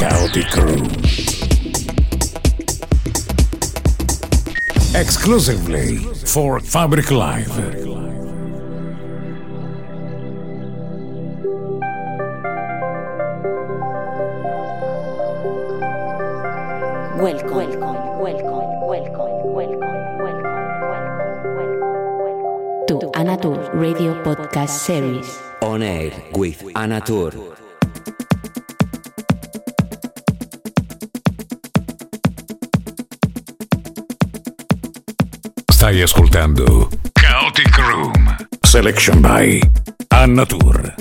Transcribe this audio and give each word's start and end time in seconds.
Crew. 0.00 0.80
Exclusively 4.98 5.98
for 6.24 6.58
Fabric 6.60 7.10
Live. 7.10 7.48
Welcome, 17.18 17.50
welcome, 17.52 18.20
welcome, 18.20 18.80
welcome, 18.80 19.52
welcome, 19.52 19.82
welcome, 20.16 20.64
welcome, 21.58 22.86
to 22.88 23.10
Anatur 23.12 23.68
Radio 23.74 24.14
Podcast 24.22 24.70
Series. 24.70 25.38
On 25.60 25.82
air 25.82 26.10
with 26.32 26.62
Anatur. 26.74 27.59
Stai 35.90 36.02
ascoltando 36.02 36.88
Chaotic 37.20 37.76
Room. 37.76 38.36
Selection 38.64 39.20
by 39.20 39.60
Annatur. 40.10 40.94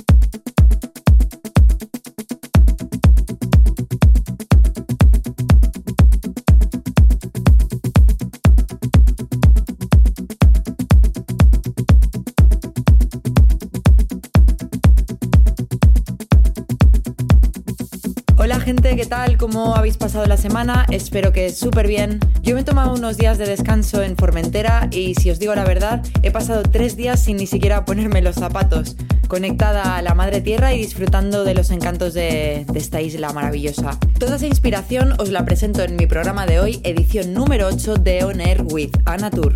Hola 18.38 18.60
gente, 18.60 18.96
¿qué 18.96 19.06
tal? 19.06 19.38
¿Cómo 19.38 19.76
habéis 19.76 19.98
pasado 19.98 20.26
la 20.26 20.38
semana? 20.38 20.88
Espero 20.90 21.32
que 21.32 21.52
súper 21.52 21.86
bien. 21.86 22.20
Yo 22.50 22.56
me 22.56 22.62
he 22.62 22.64
tomado 22.64 22.96
unos 22.96 23.16
días 23.16 23.38
de 23.38 23.46
descanso 23.46 24.02
en 24.02 24.18
Formentera 24.18 24.90
y 24.92 25.14
si 25.14 25.30
os 25.30 25.38
digo 25.38 25.54
la 25.54 25.66
verdad, 25.66 26.04
he 26.24 26.32
pasado 26.32 26.64
tres 26.64 26.98
días 26.98 27.20
sin 27.20 27.38
ni 27.38 27.46
siquiera 27.46 27.86
ponerme 27.86 28.24
los 28.24 28.38
zapatos, 28.38 28.96
conectada 29.28 29.98
a 29.98 30.02
la 30.02 30.16
madre 30.16 30.42
tierra 30.42 30.74
y 30.74 30.80
disfrutando 30.80 31.44
de 31.44 31.54
los 31.54 31.70
encantos 31.70 32.16
de, 32.16 32.66
esta 32.74 33.02
isla 33.02 33.32
maravillosa. 33.34 34.00
Toda 34.18 34.38
esa 34.38 34.48
inspiración 34.48 35.14
os 35.20 35.30
la 35.30 35.46
presento 35.46 35.84
en 35.84 35.96
mi 35.96 36.08
programa 36.08 36.48
de 36.48 36.60
hoy, 36.60 36.82
edición 36.84 37.36
número 37.36 37.68
8 37.68 37.98
de 37.98 38.24
On 38.24 38.42
Air 38.42 38.64
with 38.64 38.98
Anna 39.06 39.30
Tour. 39.30 39.54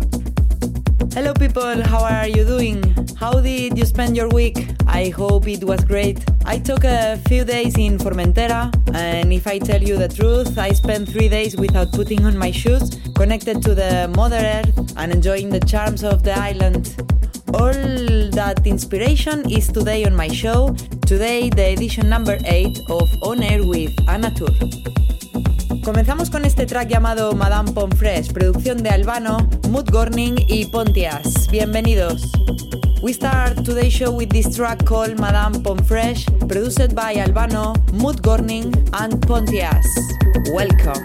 Hello 1.16 1.34
people, 1.34 1.82
how 1.90 2.04
are 2.04 2.30
you 2.30 2.44
doing? 2.44 2.80
How 3.20 3.40
did 3.40 3.76
you 3.76 3.86
spend 3.86 4.16
your 4.16 4.32
week? 4.32 4.73
I 4.94 5.08
hope 5.08 5.48
it 5.48 5.64
was 5.64 5.82
great. 5.84 6.24
I 6.44 6.56
took 6.56 6.84
a 6.84 7.18
few 7.26 7.44
days 7.44 7.76
in 7.76 7.98
Formentera, 7.98 8.70
and 8.94 9.32
if 9.32 9.44
I 9.48 9.58
tell 9.58 9.82
you 9.82 9.96
the 9.96 10.06
truth, 10.06 10.56
I 10.56 10.70
spent 10.70 11.08
three 11.08 11.28
days 11.28 11.56
without 11.56 11.90
putting 11.90 12.24
on 12.24 12.38
my 12.38 12.52
shoes, 12.52 12.96
connected 13.16 13.60
to 13.62 13.74
the 13.74 14.08
Mother 14.14 14.38
Earth 14.38 14.94
and 14.96 15.10
enjoying 15.10 15.50
the 15.50 15.58
charms 15.58 16.04
of 16.04 16.22
the 16.22 16.38
island. 16.38 16.94
All 17.52 17.74
that 18.38 18.62
inspiration 18.64 19.50
is 19.50 19.66
today 19.66 20.04
on 20.04 20.14
my 20.14 20.28
show, 20.28 20.76
today 21.06 21.50
the 21.50 21.72
edition 21.72 22.08
number 22.08 22.38
8 22.44 22.78
of 22.88 23.10
On 23.22 23.42
Air 23.42 23.66
with 23.66 23.92
Anna 24.08 24.32
Tour. 24.32 24.54
Comenzamos 25.82 26.30
con 26.30 26.44
este 26.44 26.66
track 26.66 26.88
llamado 26.88 27.34
Madame 27.34 27.72
Pomfresh, 27.72 28.32
producción 28.32 28.80
de 28.84 28.90
Albano, 28.90 29.38
Mood 29.70 29.90
Gorning 29.90 30.36
y 30.48 30.66
Pontias. 30.66 31.48
Bienvenidos. 31.50 32.30
We 33.04 33.12
start 33.12 33.66
today's 33.66 33.92
show 33.92 34.10
with 34.10 34.30
this 34.30 34.56
track 34.56 34.86
called 34.86 35.20
Madame 35.20 35.62
Pomfresh, 35.62 36.24
produced 36.48 36.94
by 36.94 37.16
Albano, 37.16 37.74
Mood 37.92 38.22
Gorning 38.22 38.72
and 38.94 39.20
Pontias. 39.20 39.84
Welcome. 40.54 41.04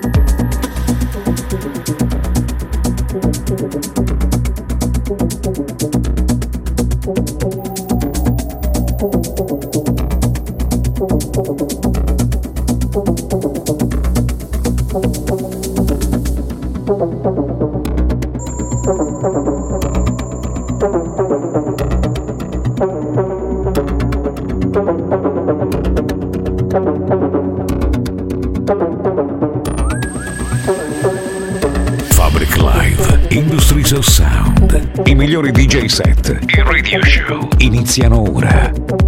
Migliori 35.42 35.52
DJ 35.52 35.86
set 35.86 36.38
e 36.48 36.64
radio 36.64 37.02
show 37.02 37.48
iniziano 37.60 38.30
ora. 38.30 38.99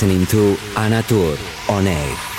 listening 0.00 0.24
to 0.26 0.54
Anatur 0.76 1.36
on 1.68 1.88
air. 1.88 2.37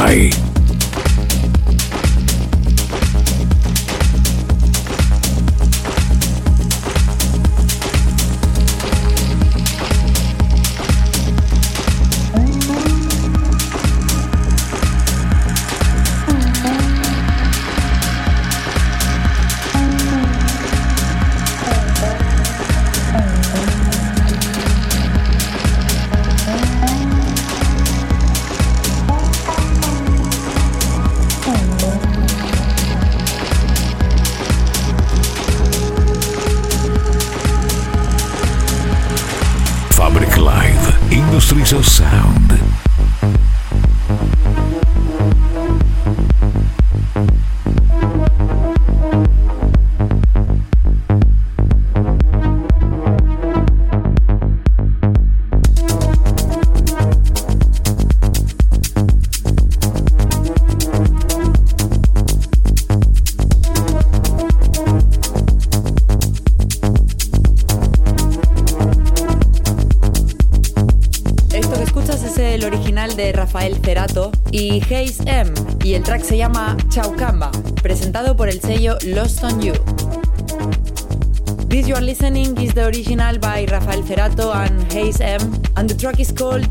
Bye. 0.00 0.39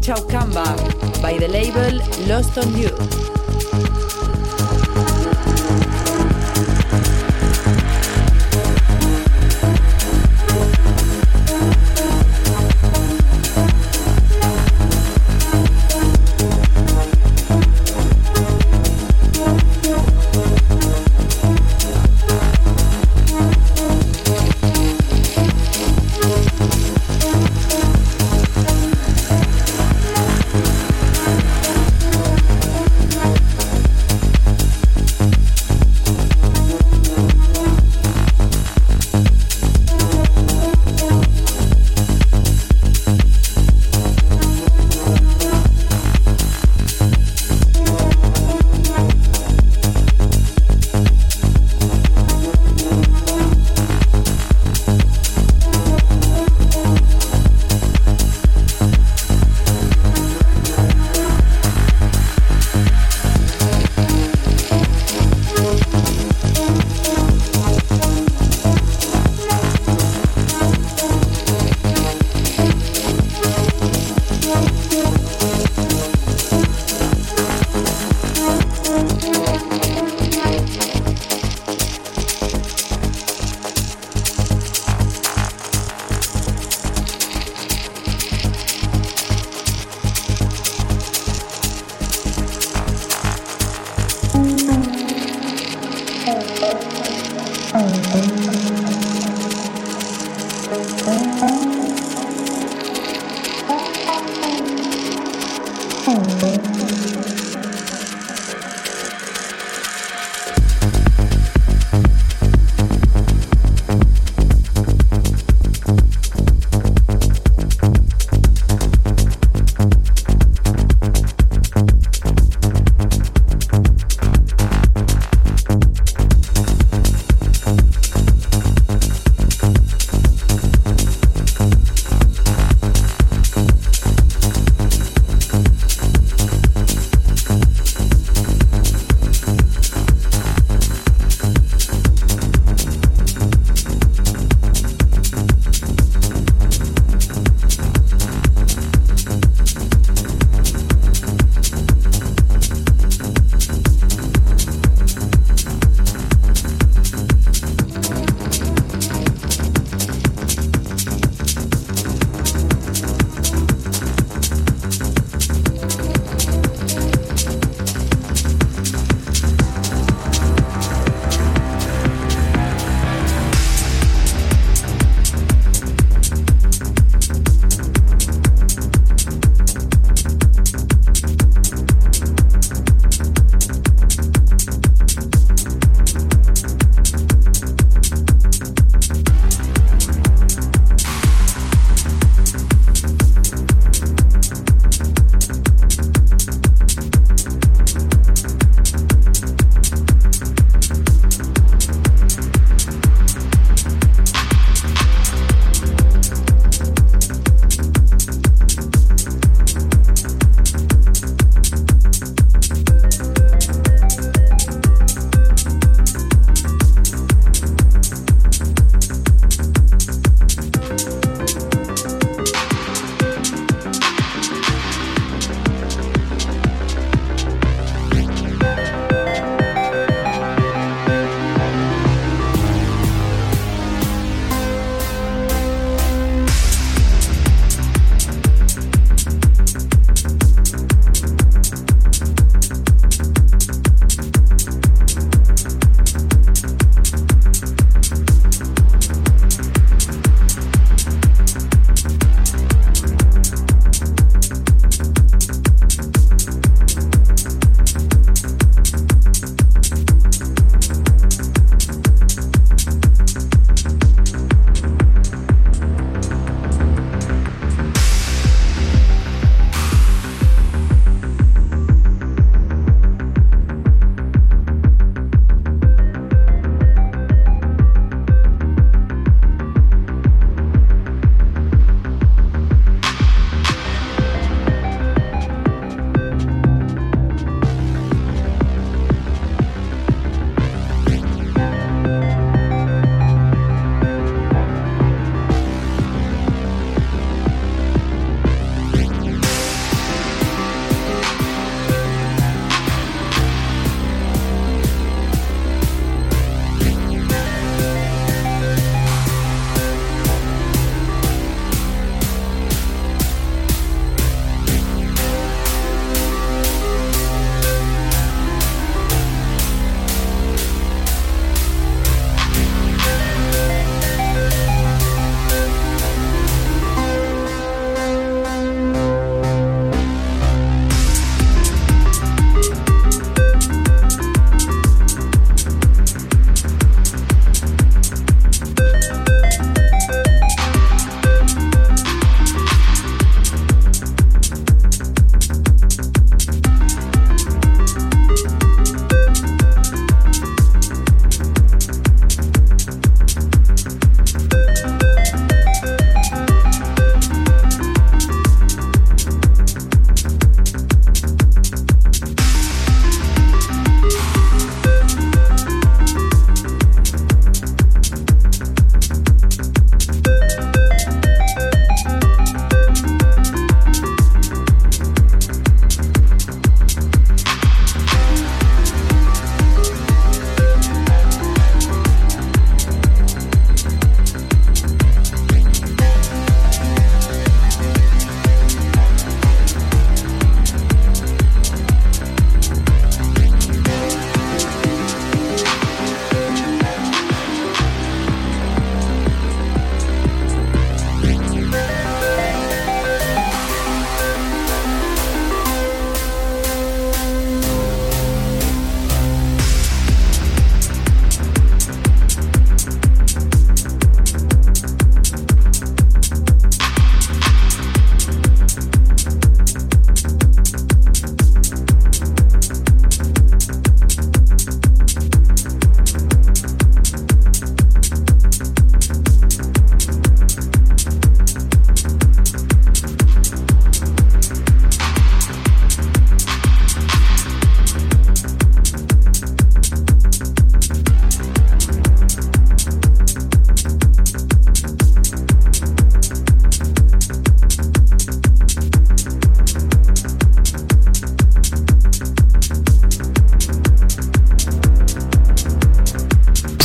Chaucamba 0.10 0.66
by 1.22 1.38
the 1.38 1.48
label 1.48 2.00
Lost 2.28 2.58
on 2.58 2.76
You. 2.76 3.39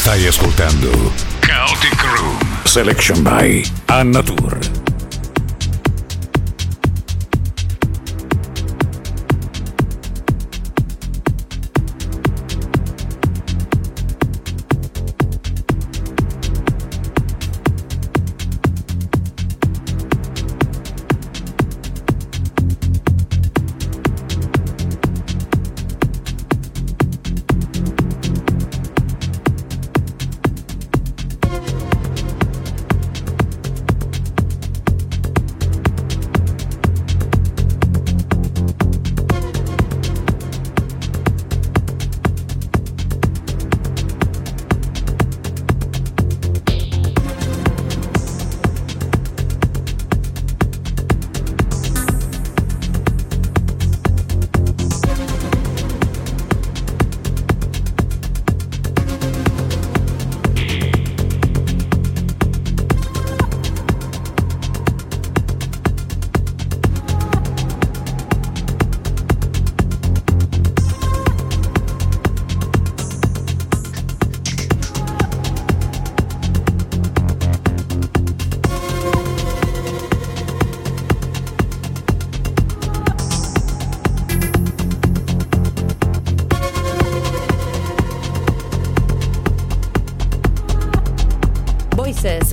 Stai 0.04 0.26
ascoltando 0.26 0.90
Chaotic 1.40 2.02
Room 2.02 2.38
Selection 2.66 3.22
by 3.22 3.64
Annatur. 3.86 4.83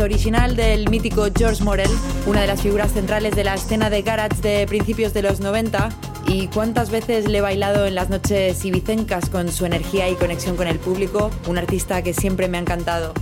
Original 0.01 0.55
del 0.55 0.89
mítico 0.89 1.27
George 1.35 1.63
Morel, 1.63 1.89
una 2.25 2.41
de 2.41 2.47
las 2.47 2.61
figuras 2.61 2.91
centrales 2.91 3.35
de 3.35 3.43
la 3.43 3.55
escena 3.55 3.89
de 3.89 4.01
garage 4.01 4.41
de 4.41 4.65
principios 4.67 5.13
de 5.13 5.21
los 5.21 5.39
90. 5.39 5.89
Y 6.27 6.47
cuántas 6.47 6.91
veces 6.91 7.27
le 7.27 7.39
he 7.39 7.41
bailado 7.41 7.85
en 7.85 7.95
las 7.95 8.09
noches 8.09 8.63
ibicencas 8.63 9.29
con 9.29 9.51
su 9.51 9.65
energía 9.65 10.09
y 10.09 10.15
conexión 10.15 10.55
con 10.55 10.67
el 10.67 10.79
público, 10.79 11.29
un 11.47 11.57
artista 11.57 12.01
que 12.01 12.13
siempre 12.13 12.47
me 12.47 12.57
ha 12.57 12.61
encantado. 12.61 13.13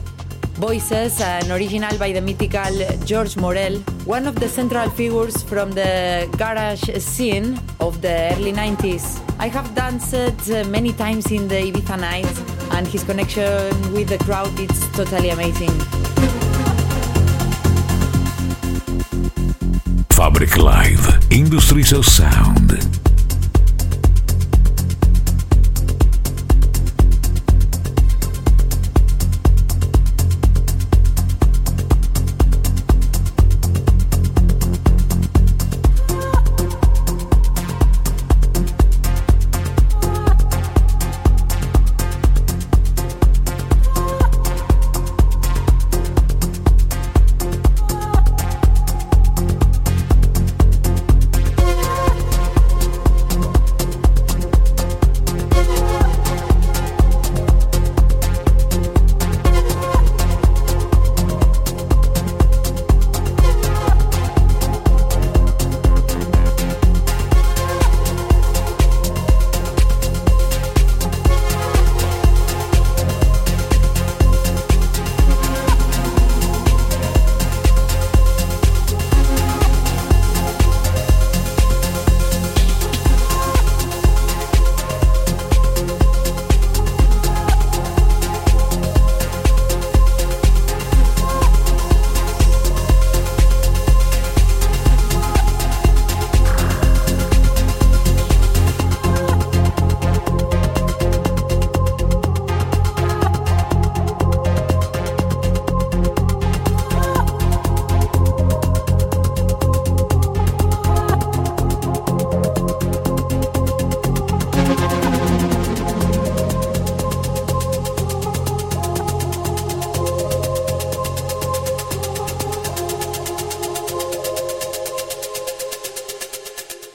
Voices, 0.58 1.22
an 1.22 1.52
original 1.52 1.98
by 1.98 2.12
the 2.12 2.22
mythical 2.22 2.74
George 3.06 3.38
Morel, 3.38 3.82
one 4.06 4.28
of 4.28 4.36
the 4.36 4.50
central 4.50 4.90
figures 4.90 5.42
from 5.44 5.72
the 5.72 6.28
garage 6.38 6.84
scene 7.00 7.58
of 7.80 8.02
the 8.02 8.34
early 8.36 8.52
90s. 8.52 9.22
I 9.40 9.48
have 9.48 9.74
danced 9.74 10.14
many 10.68 10.92
times 10.92 11.32
in 11.32 11.48
the 11.48 11.56
Ibiza 11.56 11.98
nights, 11.98 12.42
and 12.72 12.86
his 12.86 13.06
connection 13.06 13.94
with 13.94 14.10
the 14.10 14.18
crowd 14.18 14.60
is 14.60 14.90
totally 14.92 15.30
amazing. 15.30 15.72
Fabric 20.30 20.58
Live, 20.58 21.32
Industries 21.32 21.92
of 21.92 22.06
Sound. 22.06 23.09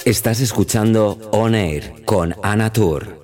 Estás 0.04 0.40
escuchando 0.42 1.16
On 1.32 1.54
Air 1.54 2.04
con 2.04 2.34
Ana 2.42 2.70
Tour. 2.70 3.23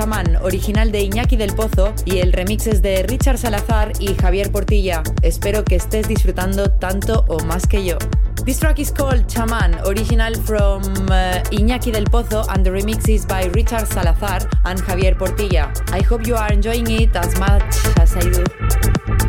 Chamán, 0.00 0.36
original 0.36 0.92
de 0.92 1.02
Iñaki 1.02 1.36
del 1.36 1.52
Pozo, 1.54 1.92
y 2.06 2.20
el 2.20 2.32
remix 2.32 2.66
es 2.66 2.80
de 2.80 3.02
Richard 3.02 3.36
Salazar 3.36 3.92
y 4.00 4.14
Javier 4.14 4.50
Portilla. 4.50 5.02
Espero 5.20 5.62
que 5.62 5.76
estés 5.76 6.08
disfrutando 6.08 6.70
tanto 6.70 7.26
o 7.28 7.38
más 7.44 7.66
que 7.66 7.84
yo. 7.84 7.98
This 8.46 8.58
track 8.60 8.78
is 8.78 8.90
called 8.90 9.26
Chaman, 9.26 9.74
original 9.84 10.34
from 10.36 10.80
uh, 11.10 11.42
Iñaki 11.50 11.92
del 11.92 12.04
Pozo, 12.04 12.46
and 12.48 12.64
the 12.64 12.70
remix 12.70 13.10
is 13.10 13.26
by 13.26 13.50
Richard 13.52 13.88
Salazar 13.88 14.48
and 14.64 14.80
Javier 14.80 15.18
Portilla. 15.18 15.70
I 15.92 16.00
hope 16.00 16.26
you 16.26 16.34
are 16.34 16.50
enjoying 16.50 16.90
it 16.90 17.14
as 17.14 17.38
much 17.38 17.76
as 17.98 18.16
I 18.16 18.20
do. 18.20 19.19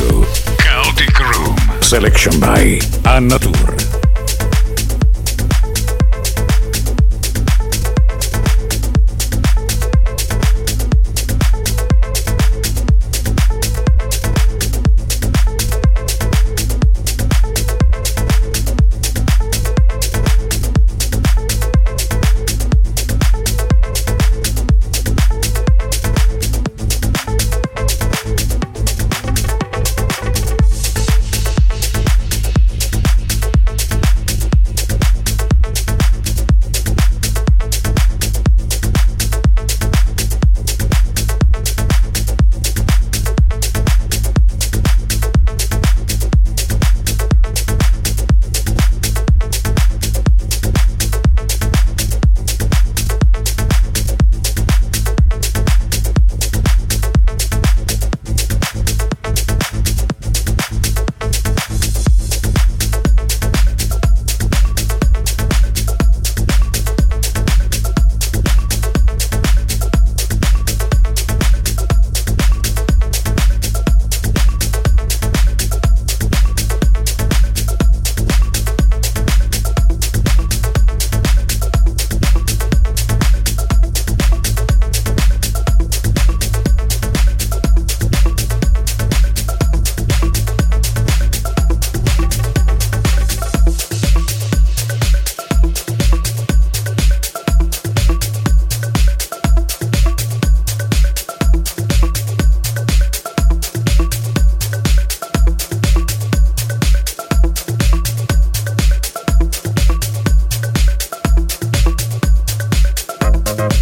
Room 0.00 1.56
Selection 1.82 2.38
by 2.40 2.80
Anna 3.04 3.38
Tour. 3.38 3.75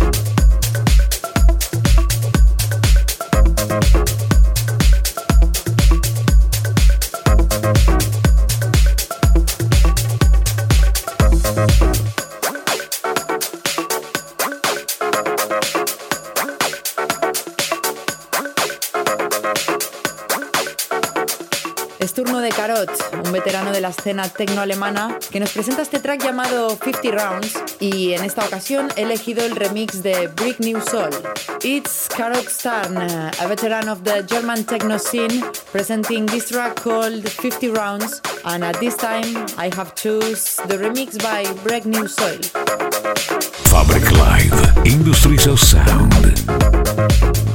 Thank 0.05 0.29
you 0.29 0.34
escena 24.05 24.29
tecno-alemana, 24.29 25.19
que 25.31 25.41
nos 25.41 25.51
presenta 25.53 25.81
este 25.81 25.99
track 25.99 26.23
llamado 26.23 26.69
50 26.77 27.11
Rounds 27.11 27.55
y 27.81 28.13
en 28.13 28.23
esta 28.23 28.45
ocasión 28.45 28.89
he 28.97 29.03
elegido 29.03 29.43
el 29.47 29.57
remix 29.57 30.03
de 30.03 30.29
Brick 30.29 30.61
New 30.61 30.79
Soul. 30.83 31.09
It's 31.63 32.07
Karot 32.15 32.47
Starn, 32.47 32.99
a 32.99 33.47
veteran 33.49 33.89
of 33.89 34.03
the 34.05 34.23
German 34.29 34.67
techno 34.67 34.99
scene, 34.99 35.43
presenting 35.73 36.27
this 36.27 36.51
track 36.51 36.83
called 36.83 37.27
50 37.27 37.71
Rounds 37.71 38.21
and 38.45 38.63
at 38.63 38.79
this 38.79 38.95
time 38.95 39.47
I 39.57 39.71
have 39.75 39.95
choose 39.95 40.57
the 40.69 40.77
remix 40.77 41.17
by 41.23 41.51
Brick 41.63 41.87
New 41.87 42.07
Soul. 42.07 42.43
Fabric 43.73 44.11
Live, 44.13 44.87
Industries 44.87 45.47
of 45.47 45.59
Sound. 45.59 47.54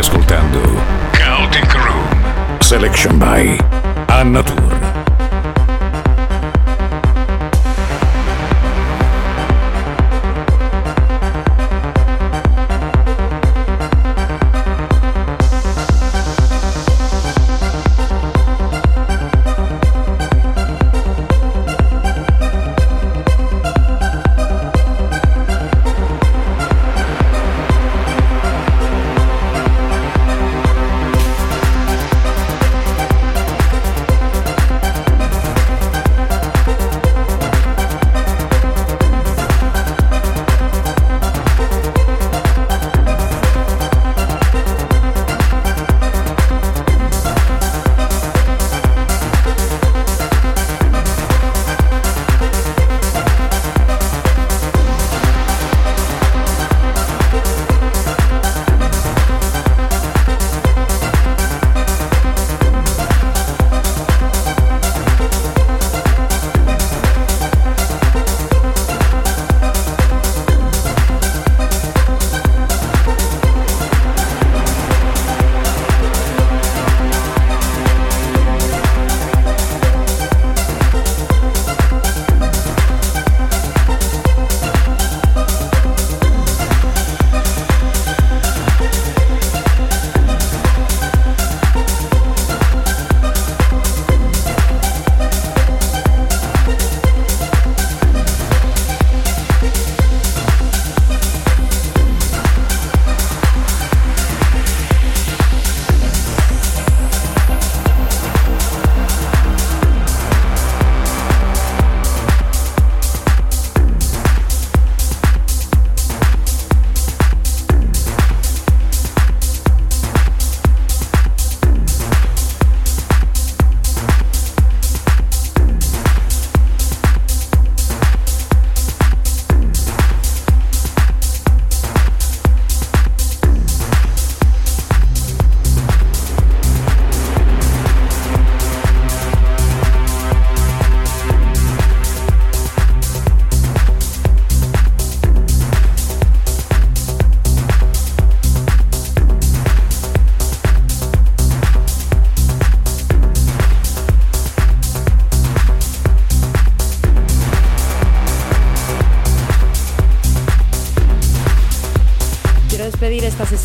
Ascoltando 0.00 0.62
Chaotic 1.12 1.74
Room. 1.74 2.60
Selection 2.62 3.18
by 3.18 3.58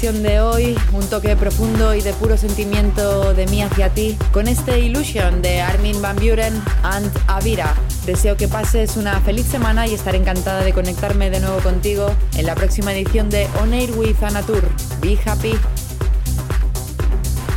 Annatur. 0.08 0.24
de 0.24 0.40
hoy, 0.40 0.78
un 0.94 1.08
toque 1.10 1.36
profundo 1.36 1.96
y 1.96 2.02
de 2.02 2.14
puro 2.14 2.38
sentimiento 2.38 3.34
de 3.34 3.48
mí 3.48 3.64
hacia 3.64 3.90
ti, 3.90 4.16
con 4.32 4.48
este 4.48 4.80
Illusion 4.80 5.42
de 5.42 5.62
Armin 5.62 6.00
Van 6.02 6.16
Buren 6.18 6.62
and 6.84 7.12
Avira. 7.28 7.74
Deseo 8.06 8.38
que 8.38 8.48
pases 8.48 8.98
una 8.98 9.20
feliz 9.22 9.46
semana 9.48 9.88
y 9.88 9.94
estaré 9.94 10.18
encantada 10.20 10.64
de 10.64 10.74
conectarme 10.74 11.30
de 11.32 11.40
nuevo 11.40 11.60
contigo 11.60 12.14
en 12.38 12.46
la 12.46 12.54
próxima 12.54 12.94
edición 12.94 13.30
de 13.30 13.48
On 13.62 13.74
Air 13.74 13.92
with 13.98 14.22
Anatur. 14.22 14.64
Be 15.02 15.18
happy. 15.26 15.54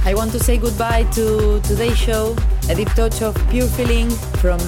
I 0.06 0.14
want 0.14 0.32
to 0.32 0.38
say 0.38 0.56
goodbye 0.56 1.04
to 1.14 1.60
today's 1.60 1.98
show, 1.98 2.34
a 2.70 2.74
deep 2.74 2.88
touch 2.94 3.20
of 3.20 3.36
pure 3.50 3.68
feeling 3.68 4.08
from 4.40 4.58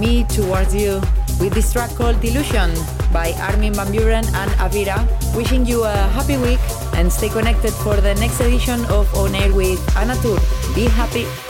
me 0.00 0.24
towards 0.24 0.74
you 0.74 1.00
with 1.38 1.52
this 1.52 1.72
track 1.72 1.90
called 1.96 2.22
Illusion 2.24 2.70
by 3.12 3.32
Armin 3.40 3.74
Van 3.74 3.90
Buren 3.92 4.24
and 4.24 4.50
Avira. 4.52 5.06
Wishing 5.36 5.66
you 5.66 5.84
a 5.84 6.08
happy 6.14 6.38
week 6.38 6.60
and 7.00 7.10
stay 7.10 7.30
connected 7.30 7.72
for 7.72 7.96
the 7.96 8.14
next 8.16 8.40
edition 8.40 8.84
of 8.86 9.12
On 9.14 9.34
Air 9.34 9.54
with 9.54 9.80
Anatur. 9.96 10.38
Be 10.74 10.84
happy. 10.84 11.49